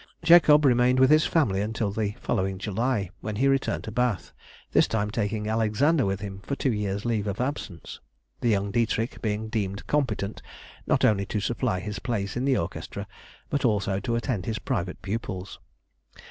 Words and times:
Jacob 0.23 0.65
remained 0.65 0.99
with 0.99 1.11
his 1.11 1.27
family 1.27 1.61
until 1.61 1.91
the 1.91 2.15
following 2.19 2.57
July, 2.57 3.11
when 3.19 3.35
he 3.35 3.47
returned 3.47 3.83
to 3.83 3.91
Bath, 3.91 4.33
this 4.71 4.87
time 4.87 5.11
taking 5.11 5.47
Alexander 5.47 6.07
with 6.07 6.21
him 6.21 6.39
for 6.39 6.55
two 6.55 6.73
years' 6.73 7.05
leave 7.05 7.27
of 7.27 7.39
absence, 7.39 7.99
the 8.39 8.49
young 8.49 8.71
Dietrich 8.71 9.21
being 9.21 9.47
deemed 9.47 9.85
competent 9.85 10.41
not 10.87 11.05
only 11.05 11.27
to 11.27 11.39
supply 11.39 11.79
his 11.79 11.99
place 11.99 12.35
in 12.35 12.45
the 12.45 12.57
orchestra, 12.57 13.05
but 13.51 13.63
also 13.63 13.99
to 13.99 14.15
attend 14.15 14.47
his 14.47 14.57
private 14.57 14.99
pupils. 15.03 15.59
[Sidenote: 15.59 15.59
1772. 15.59 15.59
_Early 15.61 16.09
Recollections. 16.09 16.19